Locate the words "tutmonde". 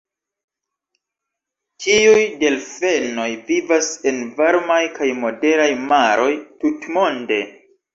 6.63-7.43